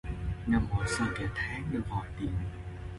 Ngâm 0.47 0.65
hồ 0.71 0.85
sơ 0.87 1.05
cả 1.15 1.25
tháng 1.35 1.67
để 1.73 1.79
vòi 1.89 2.07
tiền 2.19 2.31